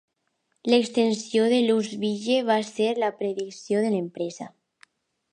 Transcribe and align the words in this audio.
L'extensió 0.73 1.43
de 1.51 1.59
Louisville 1.65 2.37
va 2.47 2.55
ser 2.69 2.87
la 3.03 3.09
perdició 3.19 3.83
de 3.85 3.93
l'empresa. 3.97 4.49